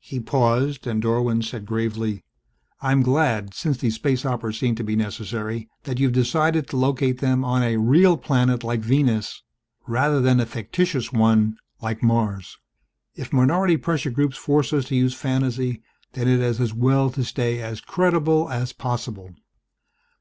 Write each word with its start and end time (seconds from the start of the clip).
He 0.00 0.18
paused 0.18 0.84
and 0.88 1.00
Dorwin 1.00 1.42
said 1.42 1.64
gravely, 1.64 2.24
"I'm 2.80 3.02
glad, 3.02 3.54
since 3.54 3.76
these 3.78 3.94
space 3.94 4.26
operas 4.26 4.58
seem 4.58 4.74
to 4.74 4.82
be 4.82 4.96
necessary, 4.96 5.68
that 5.84 6.00
you 6.00 6.08
have 6.08 6.12
decided 6.12 6.66
to 6.70 6.76
locate 6.76 7.18
them 7.20 7.44
on 7.44 7.62
a 7.62 7.76
real 7.76 8.16
planet 8.16 8.64
like 8.64 8.80
Venus 8.80 9.44
rather 9.86 10.20
than 10.20 10.40
a 10.40 10.44
fictitious 10.46 11.12
one 11.12 11.56
like 11.80 12.02
Mars. 12.02 12.58
If 13.14 13.32
minority 13.32 13.76
pressure 13.76 14.10
groups 14.10 14.36
force 14.36 14.72
us 14.72 14.86
to 14.86 14.96
use 14.96 15.14
fantasy 15.14 15.82
then 16.14 16.26
it 16.26 16.40
is 16.40 16.60
as 16.60 16.74
well 16.74 17.08
to 17.10 17.22
stay 17.22 17.62
as 17.62 17.80
credible 17.80 18.48
as 18.50 18.72
possible." 18.72 19.36